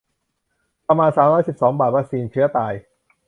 [0.87, 2.73] ประมาณ สามร้อยสิบสอง บาท วัคซีนเชื้อตาย